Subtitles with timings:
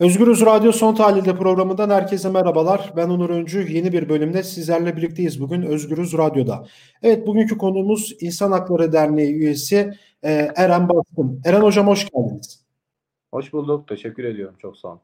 [0.00, 2.92] Özgürüz Radyo Son Tahlil'de programından herkese merhabalar.
[2.96, 3.72] Ben Onur Öncü.
[3.72, 6.66] Yeni bir bölümde sizlerle birlikteyiz bugün Özgürüz Radyo'da.
[7.02, 9.92] Evet bugünkü konuğumuz İnsan Hakları Derneği üyesi
[10.22, 11.42] e, Eren Baskın.
[11.44, 12.64] Eren Hocam hoş geldiniz.
[13.32, 13.88] Hoş bulduk.
[13.88, 14.54] Teşekkür ediyorum.
[14.58, 15.00] Çok sağ olun.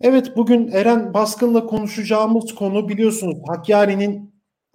[0.00, 4.34] Evet bugün Eren Baskın'la konuşacağımız konu biliyorsunuz Hakkari'nin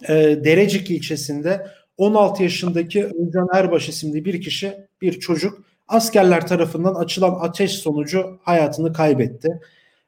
[0.09, 0.13] e,
[0.43, 1.67] Derecik ilçesinde
[1.97, 8.93] 16 yaşındaki Özcan Erbaş isimli bir kişi, bir çocuk askerler tarafından açılan ateş sonucu hayatını
[8.93, 9.61] kaybetti.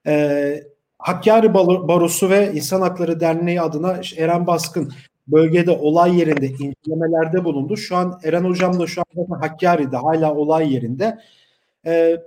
[0.08, 0.64] Ee,
[1.00, 4.92] Hakkari Barosu ve İnsan Hakları Derneği adına Eren Baskın
[5.28, 7.78] bölgede olay yerinde incelemelerde bulundu.
[7.78, 11.20] Şu an Eren Hocam da şu an Hakkari'de hala olay yerinde.
[11.86, 12.18] Ee,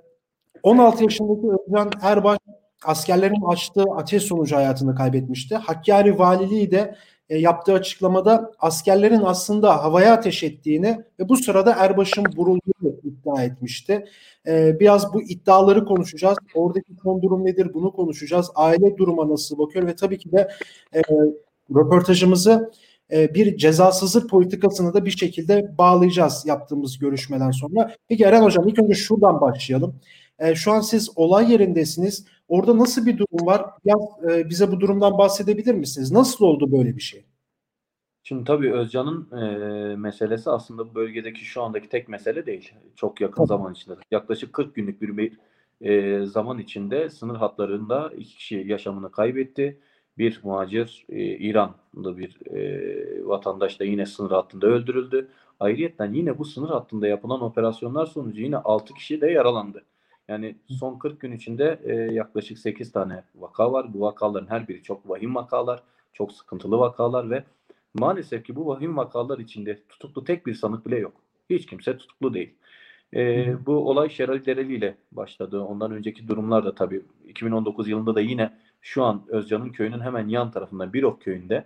[0.62, 2.38] 16 yaşındaki Özcan Erbaş
[2.84, 5.56] askerlerin açtığı ateş sonucu hayatını kaybetmişti.
[5.56, 6.96] Hakkari Valiliği de
[7.32, 14.04] e, yaptığı açıklamada askerlerin aslında havaya ateş ettiğini ve bu sırada Erbaş'ın vurulduğunu iddia etmişti.
[14.46, 16.38] E, biraz bu iddiaları konuşacağız.
[16.54, 18.50] Oradaki son durum nedir bunu konuşacağız.
[18.54, 20.48] Aile duruma nasıl bakıyor ve tabii ki de
[20.94, 21.00] e,
[21.70, 22.72] röportajımızı
[23.10, 27.94] bir cezasızlık politikasını da bir şekilde bağlayacağız yaptığımız görüşmeden sonra.
[28.08, 30.00] Peki Eren Hocam ilk önce şuradan başlayalım.
[30.54, 32.24] Şu an siz olay yerindesiniz.
[32.48, 33.66] Orada nasıl bir durum var?
[33.84, 34.00] Biraz
[34.50, 36.12] bize bu durumdan bahsedebilir misiniz?
[36.12, 37.24] Nasıl oldu böyle bir şey?
[38.24, 42.72] Şimdi tabii Özcan'ın e, meselesi aslında bu bölgedeki şu andaki tek mesele değil.
[42.96, 43.94] Çok yakın zaman içinde.
[44.10, 45.38] Yaklaşık 40 günlük bir, bir
[45.80, 49.80] e, zaman içinde sınır hatlarında iki kişi yaşamını kaybetti.
[50.18, 55.28] Bir muhacir e, İranlı bir e, vatandaş da yine sınır hattında öldürüldü.
[55.60, 59.84] Ayrıyeten yine bu sınır hattında yapılan operasyonlar sonucu yine 6 kişi de yaralandı.
[60.28, 63.94] Yani son 40 gün içinde e, yaklaşık 8 tane vaka var.
[63.94, 67.44] Bu vakaların her biri çok vahim vakalar, çok sıkıntılı vakalar ve
[67.94, 71.12] maalesef ki bu vahim vakalar içinde tutuklu tek bir sanık bile yok.
[71.50, 72.54] Hiç kimse tutuklu değil.
[73.14, 75.60] E, bu olay Şeral Dereli ile başladı.
[75.60, 80.50] Ondan önceki durumlar da tabii 2019 yılında da yine şu an Özcan'ın köyünün hemen yan
[80.50, 81.64] tarafında Birok köyünde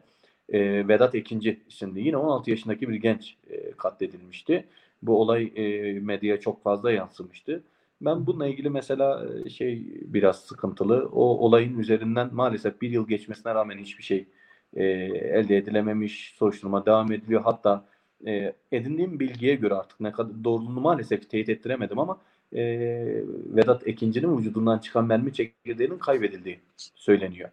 [0.48, 4.64] e, Vedat Ekinci isimli yine 16 yaşındaki bir genç e, katledilmişti.
[5.02, 7.62] Bu olay e, medyaya çok fazla yansımıştı.
[8.00, 11.08] Ben bununla ilgili mesela şey biraz sıkıntılı.
[11.12, 14.26] O olayın üzerinden maalesef bir yıl geçmesine rağmen hiçbir şey
[14.74, 16.34] e, elde edilememiş.
[16.38, 17.42] Soruşturma devam ediliyor.
[17.42, 17.84] Hatta
[18.26, 22.18] e, edindiğim bilgiye göre artık ne kadar doğruluğunu maalesef teyit ettiremedim ama
[22.52, 22.62] e,
[23.56, 27.50] Vedat Ekinci'nin vücudundan çıkan mermi çekirdeğinin kaybedildiği söyleniyor.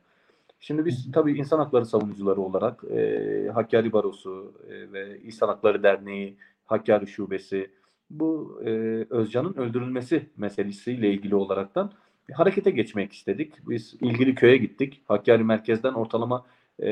[0.59, 6.37] Şimdi biz tabii insan hakları savunucuları olarak e, Hakkari Barosu e, ve İnsan Hakları Derneği,
[6.65, 7.71] Hakkari Şubesi,
[8.09, 8.69] bu e,
[9.09, 11.91] Özcan'ın öldürülmesi meselesiyle ilgili olaraktan
[12.33, 13.53] harekete geçmek istedik.
[13.69, 15.01] Biz ilgili köye gittik.
[15.07, 16.45] Hakkari merkezden ortalama
[16.79, 16.85] e,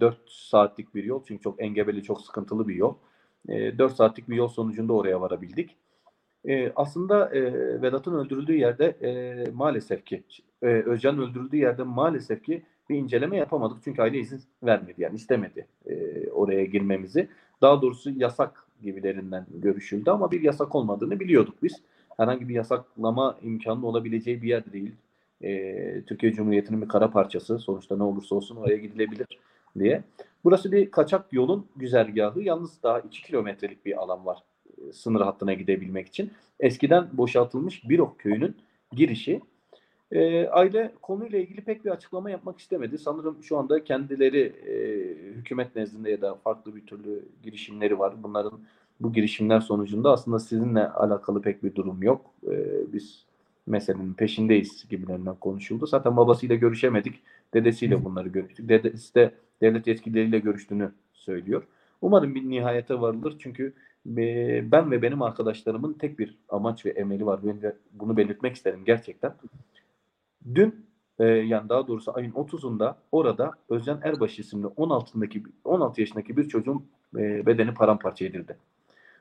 [0.00, 1.24] 4 saatlik bir yol.
[1.28, 2.94] Çünkü çok engebeli, çok sıkıntılı bir yol.
[3.48, 5.76] E, 4 saatlik bir yol sonucunda oraya varabildik.
[6.44, 7.42] E, aslında e,
[7.82, 9.10] Vedat'ın öldürüldüğü yerde e,
[9.50, 10.22] maalesef ki
[10.62, 13.78] e, Özcan'ın öldürüldüğü yerde maalesef ki bir inceleme yapamadık.
[13.84, 17.28] Çünkü aile izin vermedi yani istemedi e, oraya girmemizi.
[17.62, 21.82] Daha doğrusu yasak gibilerinden görüşüldü ama bir yasak olmadığını biliyorduk biz.
[22.16, 24.94] Herhangi bir yasaklama imkanı olabileceği bir yer değil.
[25.42, 27.58] E, Türkiye Cumhuriyeti'nin bir kara parçası.
[27.58, 29.26] Sonuçta ne olursa olsun oraya gidilebilir
[29.78, 30.02] diye.
[30.44, 32.42] Burası bir kaçak yolun güzergahı.
[32.42, 34.38] Yalnız daha 2 kilometrelik bir alan var
[34.78, 36.30] e, sınır hattına gidebilmek için.
[36.60, 38.56] Eskiden boşaltılmış Birok köyünün
[38.92, 39.40] girişi.
[40.12, 42.98] E, aile konuyla ilgili pek bir açıklama yapmak istemedi.
[42.98, 44.74] Sanırım şu anda kendileri e,
[45.34, 48.22] hükümet nezdinde ya da farklı bir türlü girişimleri var.
[48.22, 48.60] Bunların
[49.00, 52.30] bu girişimler sonucunda aslında sizinle alakalı pek bir durum yok.
[52.46, 52.56] E,
[52.92, 53.27] biz
[53.68, 55.86] meselenin peşindeyiz gibilerinden konuşuldu.
[55.86, 57.22] Zaten babasıyla görüşemedik.
[57.54, 58.68] Dedesiyle bunları görüştük.
[58.68, 61.62] Dedesi de devlet yetkilileriyle görüştüğünü söylüyor.
[62.00, 63.36] Umarım bir nihayete varılır.
[63.38, 63.72] Çünkü
[64.16, 67.40] e, ben ve benim arkadaşlarımın tek bir amaç ve emeli var.
[67.44, 69.34] Ben de bunu belirtmek isterim gerçekten.
[70.54, 70.86] Dün
[71.18, 76.86] e, yani daha doğrusu ayın 30'unda orada Özcan Erbaş isimli 16'daki 16 yaşındaki bir çocuğun
[77.16, 78.56] e, bedeni paramparça edildi.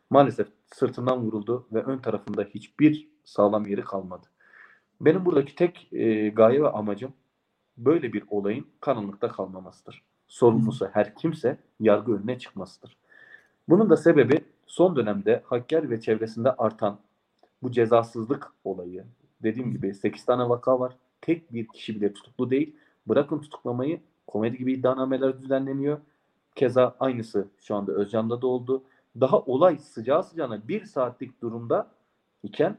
[0.09, 4.27] Maalesef sırtından vuruldu ve ön tarafında hiçbir sağlam yeri kalmadı.
[5.01, 7.13] Benim buradaki tek e, gaye ve amacım
[7.77, 10.03] böyle bir olayın karanlıkta kalmamasıdır.
[10.27, 12.97] Sorumlusu her kimse yargı önüne çıkmasıdır.
[13.69, 16.99] Bunun da sebebi son dönemde Hakkari ve çevresinde artan
[17.63, 19.05] bu cezasızlık olayı.
[19.43, 22.75] Dediğim gibi 8 tane vaka var tek bir kişi bile tutuklu değil.
[23.07, 25.97] Bırakın tutuklamayı komedi gibi iddianameler düzenleniyor.
[26.55, 28.83] Keza aynısı şu anda Özcan'da da oldu.
[29.19, 31.91] Daha olay sıcağı sıcağına bir saatlik durumda
[32.43, 32.77] iken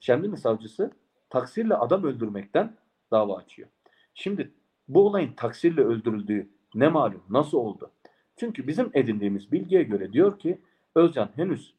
[0.00, 0.90] Şemdinli savcısı
[1.30, 2.76] taksirle adam öldürmekten
[3.10, 3.68] dava açıyor.
[4.14, 4.50] Şimdi
[4.88, 7.90] bu olayın taksirle öldürüldüğü ne malum, nasıl oldu?
[8.36, 10.60] Çünkü bizim edindiğimiz bilgiye göre diyor ki
[10.94, 11.76] Özcan henüz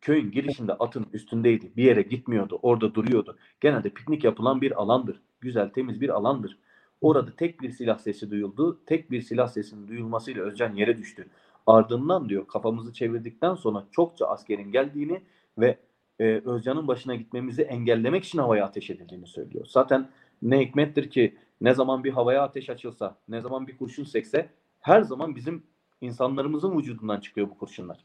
[0.00, 1.72] Köyün girişinde atın üstündeydi.
[1.76, 2.58] Bir yere gitmiyordu.
[2.62, 3.38] Orada duruyordu.
[3.60, 5.20] Genelde piknik yapılan bir alandır.
[5.40, 6.58] Güzel, temiz bir alandır.
[7.00, 8.80] Orada tek bir silah sesi duyuldu.
[8.86, 11.26] Tek bir silah sesinin duyulmasıyla Özcan yere düştü.
[11.66, 15.22] Ardından diyor kafamızı çevirdikten sonra çokça askerin geldiğini
[15.58, 15.78] ve
[16.20, 19.66] e, Özcan'ın başına gitmemizi engellemek için havaya ateş edildiğini söylüyor.
[19.68, 20.08] Zaten
[20.42, 24.48] ne hikmettir ki ne zaman bir havaya ateş açılsa, ne zaman bir kurşun sekse
[24.80, 25.62] her zaman bizim
[26.00, 27.98] insanlarımızın vücudundan çıkıyor bu kurşunlar.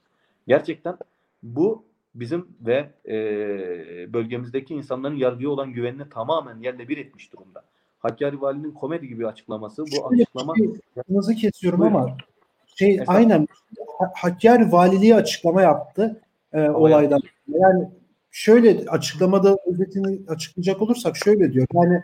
[0.48, 0.98] Gerçekten
[1.44, 1.84] bu
[2.16, 3.14] bizim ve e,
[4.14, 7.64] bölgemizdeki insanların yargıya olan güvenini tamamen yerle bir etmiş durumda.
[8.00, 11.96] Hakkari Vali'nin komedi gibi açıklaması bu Şöyle açıklama şey, Lafınızı kesiyorum Buyurun.
[11.96, 12.18] ama
[12.76, 13.16] şey Estağfurullah.
[13.20, 13.48] aynen
[14.00, 16.22] Ha- Hakkari Valiliği açıklama yaptı
[16.54, 17.20] e, olaydan.
[17.48, 17.90] Yani
[18.36, 21.68] şöyle açıklamada özetini açıklayacak olursak şöyle diyor.
[21.74, 22.04] Yani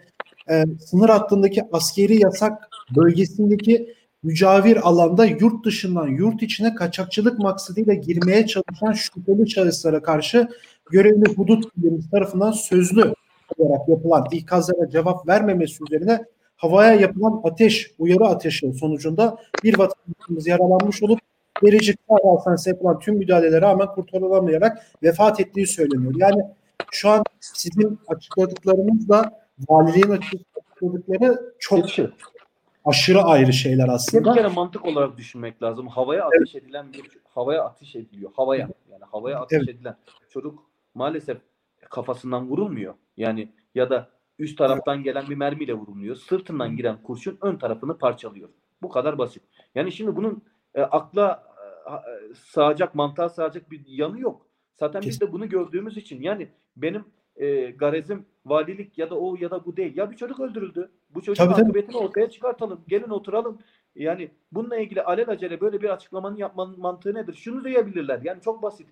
[0.50, 3.94] e, sınır hattındaki askeri yasak bölgesindeki
[4.24, 10.48] mücavir alanda yurt dışından yurt içine kaçakçılık maksadıyla girmeye çalışan şüpheli şahıslara karşı
[10.92, 13.14] görevli hudut bildirimiz tarafından sözlü
[13.58, 16.26] olarak yapılan ikazlara cevap vermemesi üzerine
[16.56, 21.20] havaya yapılan ateş, uyarı ateşi sonucunda bir vatandaşımız yaralanmış olup
[21.64, 26.14] Biricik Sağ Hastanesi yapılan tüm müdahalelere rağmen kurtarılamayarak vefat ettiği söyleniyor.
[26.18, 26.42] Yani
[26.92, 29.32] şu an sizin açıkladıklarınızla
[29.70, 31.86] valiliğin açıkladıkları çok
[32.86, 34.34] aşırı ayrı şeyler Bir aslında.
[34.34, 35.88] kere mantık olarak düşünmek lazım.
[35.88, 38.32] Havaya ateş edilen bir havaya ateş ediliyor.
[38.36, 39.70] Havaya yani havaya ateş Evet.
[39.70, 39.96] edilen
[40.30, 40.64] çocuk
[40.94, 41.38] maalesef
[41.90, 42.94] kafasından vurulmuyor.
[43.18, 44.10] Yani ya da
[44.40, 46.16] üst taraftan gelen bir mermiyle vurulmuyor.
[46.16, 48.50] Sırtından giren kurşun ön tarafını parçalıyor.
[48.82, 49.44] Bu kadar basit.
[49.76, 50.44] Yani şimdi bunun
[50.76, 51.44] e, akla
[51.88, 54.48] e, sığacak, mantığa sığacak bir yanı yok.
[54.80, 59.52] Zaten biz de bunu gördüğümüz için yani benim e, garezim valilik ya da o ya
[59.52, 59.98] da bu değil.
[59.98, 60.92] Ya bir çocuk öldürüldü.
[61.10, 61.64] Bu çocuğun Tabii, tabii.
[61.64, 62.82] akıbetini ortaya çıkartalım.
[62.88, 63.60] Gelin oturalım.
[63.96, 67.34] Yani bununla ilgili alelacele böyle bir açıklamanın yapmanın mantığı nedir?
[67.34, 68.20] Şunu diyebilirler.
[68.24, 68.88] Yani çok basit.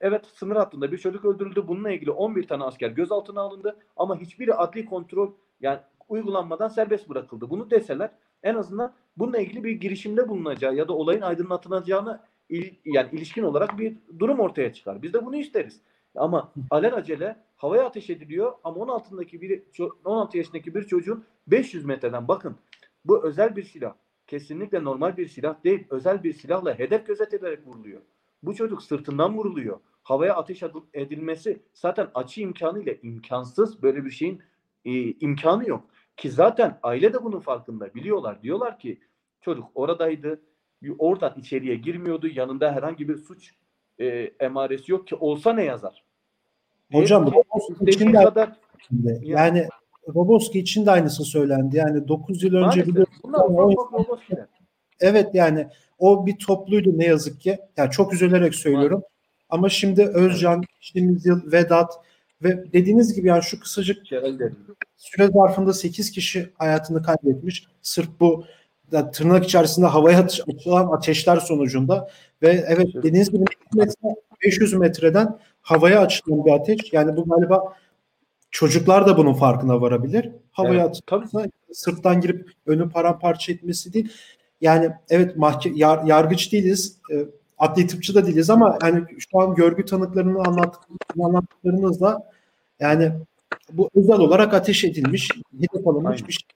[0.00, 1.68] Evet sınır hattında bir çocuk öldürüldü.
[1.68, 5.78] Bununla ilgili 11 tane asker gözaltına alındı ama hiçbiri adli kontrol yani
[6.08, 7.50] uygulanmadan serbest bırakıldı.
[7.50, 8.10] Bunu deseler
[8.44, 13.78] en azından bununla ilgili bir girişimde bulunacağı ya da olayın aydınlatılacağını il, yani ilişkin olarak
[13.78, 15.02] bir durum ortaya çıkar.
[15.02, 15.80] Biz de bunu isteriz.
[16.14, 19.62] Ama alelacele havaya ateş ediliyor ama 16'daki bir
[20.04, 22.56] 16 yaşındaki bir çocuğun 500 metreden bakın
[23.04, 23.94] bu özel bir silah.
[24.26, 25.84] Kesinlikle normal bir silah değil.
[25.90, 28.00] Özel bir silahla hedef gözetilerek vuruluyor.
[28.42, 29.80] Bu çocuk sırtından vuruluyor.
[30.02, 30.62] Havaya ateş
[30.94, 33.82] edilmesi zaten açı imkanıyla imkansız.
[33.82, 34.42] Böyle bir şeyin
[34.84, 35.84] e, imkanı yok.
[36.16, 37.94] Ki zaten aile de bunun farkında.
[37.94, 38.42] Biliyorlar.
[38.42, 39.00] Diyorlar ki
[39.40, 40.40] çocuk oradaydı.
[40.98, 42.28] Oradan içeriye girmiyordu.
[42.28, 43.54] Yanında herhangi bir suç
[43.98, 44.06] e,
[44.40, 46.04] emaresi yok ki olsa ne yazar?
[46.92, 48.52] Hocam ki Roboski için de, kadar
[49.22, 49.68] yani
[50.08, 51.76] Roboski için de aynısı söylendi.
[51.76, 52.86] Yani 9 yıl önce Maalesef.
[52.86, 54.28] biliyorsunuz Bunlar.
[55.00, 55.68] Evet yani
[55.98, 57.58] o bir topluydu ne yazık ki.
[57.76, 59.02] Yani çok üzülerek söylüyorum.
[59.48, 61.92] Ama şimdi Özcan, geçtiğimiz yıl Vedat
[62.42, 64.56] ve dediğiniz gibi yani şu kısacık derim.
[64.96, 67.66] süre zarfında 8 kişi hayatını kaybetmiş.
[67.82, 68.44] Sırf bu
[68.92, 72.10] da tırnak içerisinde havaya açılan ateşler sonucunda
[72.42, 73.44] ve evet dediğiniz gibi
[74.44, 76.92] 500 metreden havaya açılan bir ateş.
[76.92, 77.74] Yani bu galiba
[78.50, 80.30] çocuklar da bunun farkına varabilir.
[80.52, 84.12] Havaya Evet, atışına sırttan girip önü paramparça etmesi değil.
[84.60, 86.98] Yani evet mahke yar- yargıç değiliz.
[87.12, 87.14] E,
[87.58, 90.76] adli tıpçı da değiliz ama yani şu an görgü tanıklarını anlat
[91.20, 92.30] anlattıklarınızla
[92.80, 93.12] yani
[93.72, 96.28] bu özel olarak ateş edilmiş, hedef alınmış Aynen.
[96.28, 96.48] bir şey.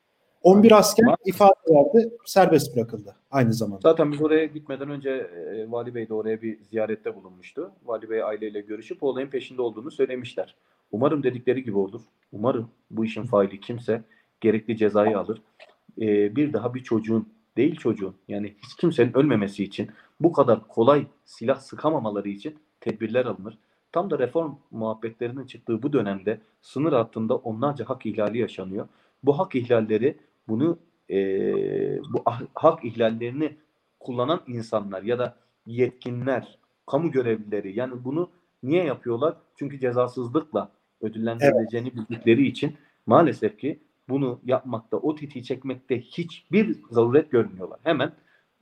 [0.43, 3.81] 11 asker Ma- ifade verdi, serbest bırakıldı aynı zamanda.
[3.83, 7.73] Zaten biz oraya gitmeden önce e, Vali Bey de oraya bir ziyarette bulunmuştu.
[7.85, 10.55] Vali Bey aileyle görüşüp olayın peşinde olduğunu söylemişler.
[10.93, 12.01] Umarım dedikleri gibi olur.
[12.33, 14.03] Umarım bu işin faili kimse
[14.41, 15.43] gerekli cezayı alır.
[16.01, 19.89] E, bir daha bir çocuğun değil çocuğun yani hiç kimsenin ölmemesi için
[20.21, 23.59] bu kadar kolay silah sıkamamaları için tedbirler alınır.
[23.93, 28.89] Tam da reform muhabbetlerinin çıktığı bu dönemde sınır hattında onlarca hak ihlali yaşanıyor.
[29.23, 30.79] Bu hak ihlalleri bunu
[31.11, 31.19] e,
[32.13, 33.57] bu ah- hak ihlallerini
[34.01, 38.31] kullanan insanlar ya da yetkinler, kamu görevlileri yani bunu
[38.63, 39.37] niye yapıyorlar?
[39.57, 40.71] Çünkü cezasızlıkla
[41.01, 47.79] ödüllendirileceğini bildikleri için maalesef ki bunu yapmakta, o tetiği çekmekte hiçbir zaruret görmüyorlar.
[47.83, 48.13] Hemen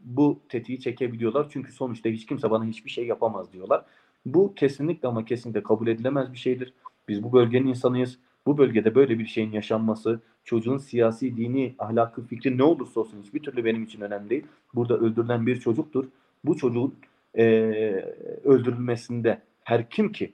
[0.06, 1.46] bu tetiği çekebiliyorlar.
[1.50, 3.84] Çünkü sonuçta hiç kimse bana hiçbir şey yapamaz diyorlar.
[4.26, 6.72] Bu kesinlikle ama kesinlikle kabul edilemez bir şeydir.
[7.08, 8.18] Biz bu bölgenin insanıyız.
[8.46, 13.42] Bu bölgede böyle bir şeyin yaşanması, çocuğun siyasi, dini, ahlakı, fikri ne olursa olsun hiçbir
[13.42, 14.44] türlü benim için önemli değil.
[14.74, 16.04] Burada öldürülen bir çocuktur.
[16.44, 16.94] Bu çocuğun
[17.36, 20.32] eee, öldürülmesinde her kim ki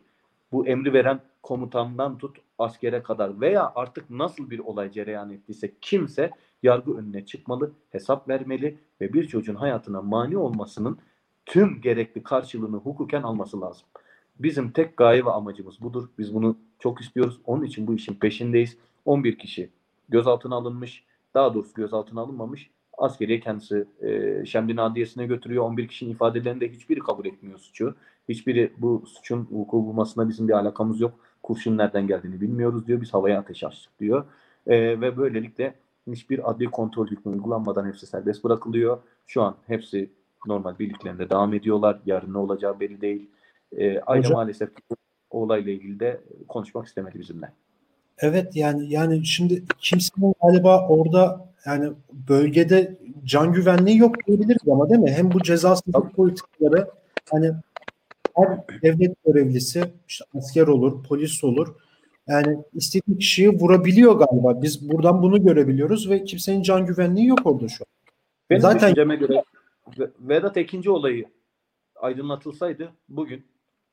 [0.52, 6.30] bu emri veren komutandan tut askere kadar veya artık nasıl bir olay cereyan ettiyse kimse
[6.62, 10.98] yargı önüne çıkmalı, hesap vermeli ve bir çocuğun hayatına mani olmasının
[11.46, 13.86] tüm gerekli karşılığını hukuken alması lazım.
[14.38, 16.08] Bizim tek gaye ve amacımız budur.
[16.18, 17.40] Biz bunu çok istiyoruz.
[17.44, 18.76] Onun için bu işin peşindeyiz.
[19.04, 19.70] 11 kişi
[20.08, 21.04] gözaltına alınmış.
[21.34, 22.70] Daha doğrusu gözaltına alınmamış.
[23.02, 25.64] Askeriye kendisi e, Şemdin Adliyesi'ne götürüyor.
[25.64, 27.94] 11 kişinin ifadelerinde hiçbiri kabul etmiyor suçu.
[28.28, 31.14] Hiçbiri bu suçun vuku bulmasına bizim bir alakamız yok.
[31.42, 33.00] Kurşun nereden geldiğini bilmiyoruz diyor.
[33.00, 34.24] Biz havaya ateş açtık diyor.
[34.66, 35.74] E, ve böylelikle
[36.06, 38.98] hiçbir adli kontrol hükmü uygulanmadan hepsi serbest bırakılıyor.
[39.26, 40.10] Şu an hepsi
[40.46, 42.00] normal birliklerinde devam ediyorlar.
[42.06, 43.30] Yarın ne olacağı belli değil.
[43.76, 44.96] E, aile Hocam- maalesef bu
[45.30, 47.52] olayla ilgili de konuşmak istemedi bizimle.
[48.18, 51.92] Evet yani yani şimdi kimsenin galiba orada yani
[52.28, 55.10] bölgede can güvenliği yok diyebiliriz ama değil mi?
[55.10, 56.90] Hem bu cezasızlık politikaları
[57.30, 57.52] hani
[58.36, 61.74] her devlet görevlisi işte asker olur, polis olur.
[62.28, 64.62] Yani istediği kişiyi vurabiliyor galiba.
[64.62, 67.88] Biz buradan bunu görebiliyoruz ve kimsenin can güvenliği yok orada şu an.
[68.50, 69.42] Benim Zaten- düşünceme göre
[69.98, 71.24] Ve- Vedat Ekinci olayı
[71.96, 73.44] aydınlatılsaydı bugün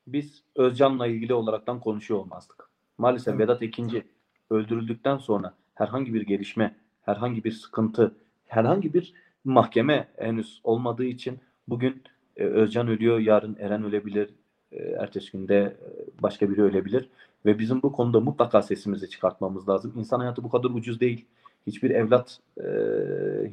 [0.07, 2.69] biz Özcan'la ilgili olaraktan konuşuyor olmazdık.
[2.97, 3.37] Maalesef.
[3.39, 4.03] Vedat Ekinci
[4.51, 8.15] öldürüldükten sonra herhangi bir gelişme, herhangi bir sıkıntı,
[8.45, 9.13] herhangi bir
[9.43, 12.03] mahkeme henüz olmadığı için bugün
[12.37, 14.29] e, Özcan ölüyor, yarın Eren ölebilir,
[14.71, 17.09] e, ertesi günde e, başka biri ölebilir
[17.45, 19.93] ve bizim bu konuda mutlaka sesimizi çıkartmamız lazım.
[19.97, 21.25] İnsan hayatı bu kadar ucuz değil.
[21.67, 22.63] Hiçbir evlat, e,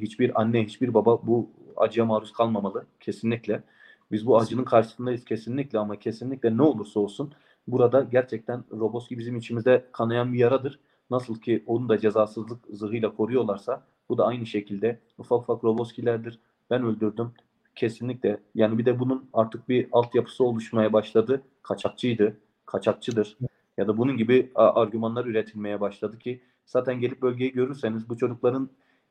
[0.01, 3.63] hiçbir anne, hiçbir baba bu acıya maruz kalmamalı kesinlikle.
[4.11, 7.33] Biz bu acının karşısındayız kesinlikle ama kesinlikle ne olursa olsun
[7.67, 10.79] burada gerçekten Roboski bizim içimizde kanayan bir yaradır.
[11.09, 16.39] Nasıl ki onu da cezasızlık zırhıyla koruyorlarsa bu da aynı şekilde ufak ufak Roboskilerdir.
[16.69, 17.31] Ben öldürdüm.
[17.75, 18.39] Kesinlikle.
[18.55, 21.41] Yani bir de bunun artık bir altyapısı oluşmaya başladı.
[21.63, 22.37] Kaçakçıydı.
[22.65, 23.37] Kaçakçıdır.
[23.77, 28.69] Ya da bunun gibi argümanlar üretilmeye başladı ki zaten gelip bölgeyi görürseniz bu çocukların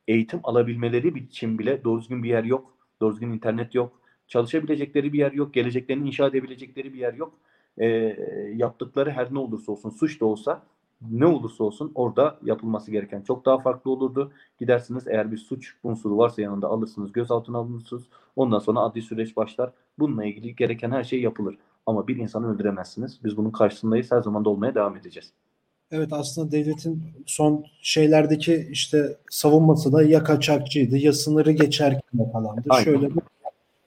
[0.09, 2.77] eğitim alabilmeleri için bile doğru düzgün bir yer yok.
[3.01, 4.01] Doğru düzgün internet yok.
[4.29, 5.55] Çalışabilecekleri bir yer yok.
[5.55, 7.39] Geleceklerini inşa edebilecekleri bir yer yok.
[7.79, 7.87] E,
[8.55, 10.67] yaptıkları her ne olursa olsun suç da olsa
[11.11, 14.33] ne olursa olsun orada yapılması gereken çok daha farklı olurdu.
[14.61, 18.03] Gidersiniz eğer bir suç unsuru varsa yanında alırsınız, gözaltına alırsınız.
[18.37, 19.73] Ondan sonra adli süreç başlar.
[19.99, 21.59] Bununla ilgili gereken her şey yapılır.
[21.87, 23.21] Ama bir insanı öldüremezsiniz.
[23.25, 24.13] Biz bunun karşısındayız.
[24.13, 25.33] Her zaman da olmaya devam edeceğiz.
[25.91, 32.63] Evet aslında devletin son şeylerdeki işte savunması da ya kaçakçıydı ya sınırı geçerken yakalandı.
[32.69, 32.85] Aynen.
[32.85, 33.09] Şöyle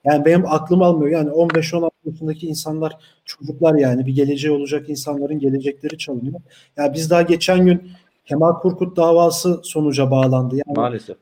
[0.04, 1.10] yani benim aklım almıyor.
[1.10, 6.40] Yani 15-16 yaşındaki insanlar çocuklar yani bir geleceği olacak insanların gelecekleri çalınıyor.
[6.76, 7.90] Ya biz daha geçen gün
[8.24, 10.56] Kemal Kurkut davası sonuca bağlandı.
[10.66, 11.16] Yani Maalesef.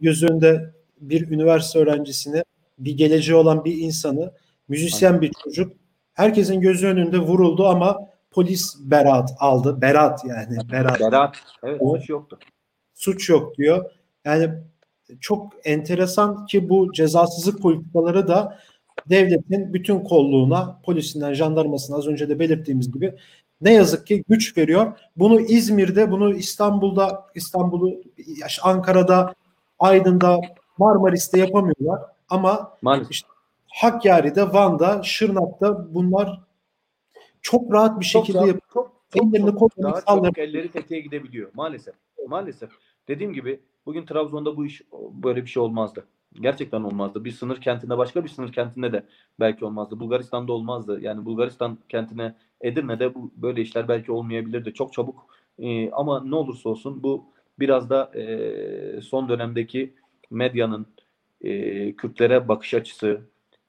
[0.00, 2.44] göz önünde bir üniversite öğrencisini,
[2.78, 4.32] bir geleceği olan bir insanı,
[4.68, 5.72] müzisyen bir çocuk
[6.14, 7.98] herkesin gözü önünde vuruldu ama
[8.30, 9.80] polis beraat aldı.
[9.80, 11.00] Beraat yani beraat.
[11.00, 11.36] Berat.
[11.62, 12.00] Evet Evet.
[12.00, 12.38] suç yoktu.
[12.94, 13.90] Suç yok diyor.
[14.24, 14.50] Yani
[15.20, 18.58] çok enteresan ki bu cezasızlık politikaları da
[19.10, 23.14] devletin bütün kolluğuna, polisinden, jandarmasına az önce de belirttiğimiz gibi
[23.60, 24.98] ne yazık ki güç veriyor.
[25.16, 27.94] Bunu İzmir'de, bunu İstanbul'da, İstanbul'u,
[28.62, 29.34] Ankara'da,
[29.78, 30.40] Aydın'da,
[30.78, 32.00] Marmaris'te yapamıyorlar.
[32.28, 33.28] Ama Maalesef.
[33.68, 36.40] Hakkari'de, Van'da, Şırnak'ta bunlar
[37.42, 38.60] çok rahat bir Çok şekilde yapıyor.
[38.72, 41.50] çok, çok, çok kollarını daha çok elleri tetiğe gidebiliyor.
[41.54, 41.94] Maalesef.
[42.28, 42.70] Maalesef.
[43.08, 46.04] Dediğim gibi bugün Trabzon'da bu iş böyle bir şey olmazdı.
[46.34, 47.24] Gerçekten olmazdı.
[47.24, 49.06] Bir sınır kentinde başka bir sınır kentinde de
[49.40, 50.00] belki olmazdı.
[50.00, 51.00] Bulgaristan'da olmazdı.
[51.00, 54.74] Yani Bulgaristan kentine Edirne'de bu böyle işler belki olmayabilirdi.
[54.74, 55.26] Çok çabuk.
[55.58, 59.94] Ee, ama ne olursa olsun bu biraz da e, son dönemdeki
[60.30, 60.86] medyanın
[61.40, 63.20] e, Kürtlere bakış açısı,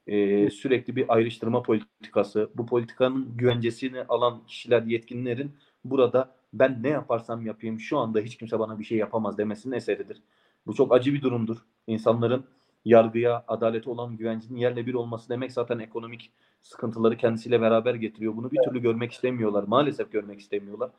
[0.07, 5.51] e, sürekli bir ayrıştırma politikası, bu politikanın güvencesini alan kişiler, yetkinlerin
[5.85, 10.21] burada ben ne yaparsam yapayım şu anda hiç kimse bana bir şey yapamaz demesinin eseridir.
[10.67, 11.57] Bu çok acı bir durumdur.
[11.89, 12.45] İnsanların
[12.85, 16.31] yargıya, adalete olan güvencinin yerle bir olması demek zaten ekonomik
[16.61, 18.37] sıkıntıları kendisiyle beraber getiriyor.
[18.37, 19.63] Bunu bir türlü görmek istemiyorlar.
[19.63, 20.89] Maalesef görmek istemiyorlar.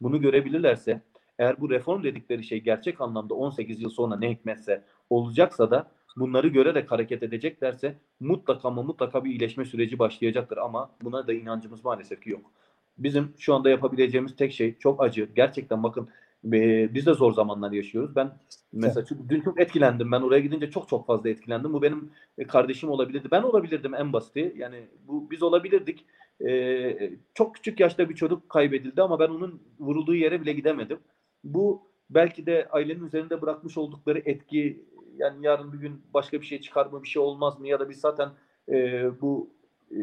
[0.00, 1.02] Bunu görebilirlerse
[1.38, 6.48] eğer bu reform dedikleri şey gerçek anlamda 18 yıl sonra ne hikmetse olacaksa da bunları
[6.48, 12.22] görerek hareket edeceklerse mutlaka ama mutlaka bir iyileşme süreci başlayacaktır ama buna da inancımız maalesef
[12.22, 12.50] ki yok.
[12.98, 15.28] Bizim şu anda yapabileceğimiz tek şey çok acı.
[15.36, 16.08] Gerçekten bakın
[16.44, 18.16] e, biz de zor zamanlar yaşıyoruz.
[18.16, 18.30] Ben
[18.72, 20.12] mesela çok- dün çok etkilendim.
[20.12, 21.72] Ben oraya gidince çok çok fazla etkilendim.
[21.72, 23.28] Bu benim e, kardeşim olabilirdi.
[23.30, 24.54] Ben olabilirdim en basiti.
[24.56, 26.04] Yani bu biz olabilirdik.
[26.48, 30.98] E, çok küçük yaşta bir çocuk kaybedildi ama ben onun vurulduğu yere bile gidemedim.
[31.44, 34.84] Bu belki de ailenin üzerinde bırakmış oldukları etki
[35.16, 37.90] yani yarın bir gün başka bir şey çıkar mı bir şey olmaz mı ya da
[37.90, 38.28] biz zaten
[38.68, 39.50] e, bu
[39.90, 39.98] e,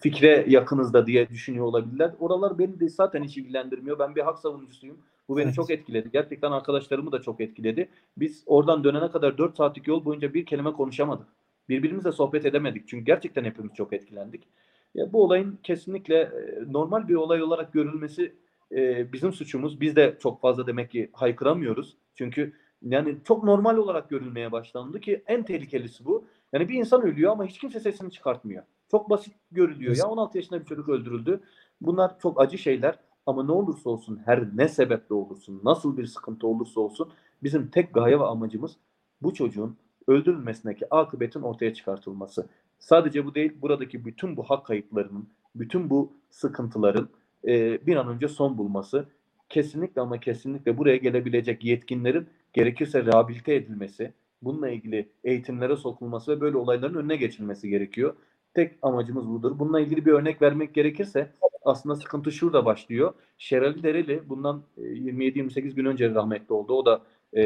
[0.00, 2.12] fikre yakınız da diye düşünüyor olabilirler.
[2.18, 3.98] Oralar beni de zaten hiç ilgilendirmiyor.
[3.98, 4.98] Ben bir hak savunucusuyum.
[5.28, 5.54] Bu beni Evet.
[5.54, 6.10] çok etkiledi.
[6.12, 7.88] Gerçekten arkadaşlarımı da çok etkiledi.
[8.16, 11.26] Biz oradan dönene kadar 4 saatlik yol boyunca bir kelime konuşamadık.
[11.68, 12.88] Birbirimizle sohbet edemedik.
[12.88, 14.48] Çünkü gerçekten hepimiz çok etkilendik.
[14.94, 18.34] Ya bu olayın kesinlikle e, normal bir olay olarak görülmesi
[18.72, 19.80] e, bizim suçumuz.
[19.80, 21.96] Biz de çok fazla demek ki haykıramıyoruz.
[22.14, 22.52] Çünkü
[22.82, 26.26] yani çok normal olarak görülmeye başlandı ki en tehlikelisi bu.
[26.52, 28.62] Yani bir insan ölüyor ama hiç kimse sesini çıkartmıyor.
[28.90, 29.96] Çok basit görülüyor.
[29.96, 31.40] Ya 16 yaşında bir çocuk öldürüldü.
[31.80, 36.46] Bunlar çok acı şeyler ama ne olursa olsun her ne sebeple olursun, nasıl bir sıkıntı
[36.46, 38.76] olursa olsun bizim tek gaye ve amacımız
[39.22, 42.48] bu çocuğun öldürülmesindeki akıbetin ortaya çıkartılması.
[42.78, 47.08] Sadece bu değil, buradaki bütün bu hak kayıplarının, bütün bu sıkıntıların
[47.46, 49.08] e, bir an önce son bulması.
[49.48, 56.56] Kesinlikle ama kesinlikle buraya gelebilecek yetkinlerin gerekirse rehabilite edilmesi, bununla ilgili eğitimlere sokulması ve böyle
[56.56, 58.14] olayların önüne geçilmesi gerekiyor.
[58.54, 59.58] Tek amacımız budur.
[59.58, 61.32] Bununla ilgili bir örnek vermek gerekirse
[61.66, 63.14] aslında sıkıntı şurada başlıyor.
[63.38, 66.74] Şerali Dereli bundan 27-28 gün önce rahmetli oldu.
[66.74, 67.00] O da
[67.32, 67.42] e,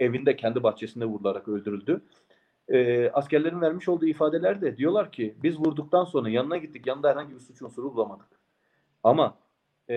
[0.00, 2.00] evinde kendi bahçesinde vurularak öldürüldü.
[2.68, 6.86] E, askerlerin vermiş olduğu ifadelerde diyorlar ki biz vurduktan sonra yanına gittik.
[6.86, 8.28] Yanında herhangi bir suç unsuru bulamadık.
[9.02, 9.38] Ama
[9.90, 9.96] e,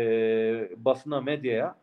[0.77, 1.75] basına, medyaya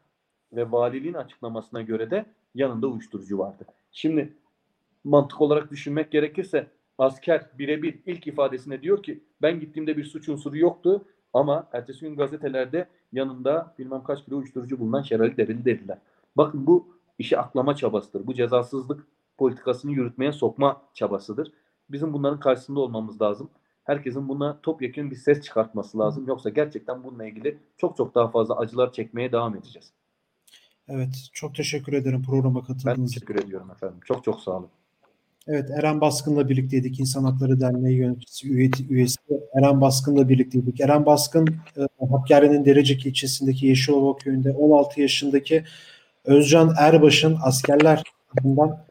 [0.52, 3.66] ve valiliğin açıklamasına göre de yanında uyuşturucu vardı.
[3.92, 4.32] Şimdi
[5.04, 6.66] mantık olarak düşünmek gerekirse
[6.98, 12.16] asker birebir ilk ifadesine diyor ki ben gittiğimde bir suç unsuru yoktu ama ertesi gün
[12.16, 15.98] gazetelerde yanında bilmem kaç kilo uyuşturucu bulunan Şerali Derili dediler.
[16.36, 16.88] Bakın bu
[17.18, 18.26] işi aklama çabasıdır.
[18.26, 19.06] Bu cezasızlık
[19.38, 21.52] politikasını yürütmeye sokma çabasıdır.
[21.90, 23.50] Bizim bunların karşısında olmamız lazım.
[23.84, 26.26] Herkesin buna topyekun bir ses çıkartması lazım.
[26.28, 29.92] Yoksa gerçekten bununla ilgili çok çok daha fazla acılar çekmeye devam edeceğiz.
[30.88, 33.02] Evet, çok teşekkür ederim programa katıldığınız için.
[33.02, 34.00] Ben teşekkür ediyorum efendim.
[34.04, 34.70] Çok çok sağ olun.
[35.48, 37.00] Evet, Eren Baskın'la birlikteydik.
[37.00, 38.48] İnsan Hakları Derneği yöneticisi,
[38.90, 39.16] üyesi
[39.54, 40.80] Eren Baskın'la birlikteydik.
[40.80, 41.46] Eren Baskın,
[41.76, 45.64] e, Hakkari'nin Derecik ilçesindeki Yeşilova köyünde 16 yaşındaki
[46.24, 48.02] Özcan Erbaş'ın askerler
[48.34, 48.84] tarafından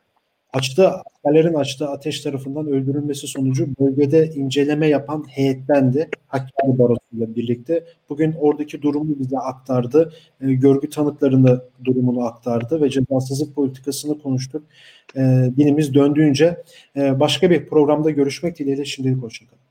[0.53, 6.10] açtığı askerlerin açtığı ateş tarafından öldürülmesi sonucu bölgede inceleme yapan heyettendi.
[6.27, 7.83] Hakkari Barosu'yla birlikte.
[8.10, 10.13] Bugün oradaki durumu bize aktardı.
[10.41, 14.63] E, görgü tanıklarını durumunu aktardı ve cezasızlık politikasını konuştuk.
[15.16, 15.22] E,
[15.57, 16.63] dinimiz döndüğünce
[16.96, 19.62] e, başka bir programda görüşmek dileğiyle şimdilik hoşçakalın.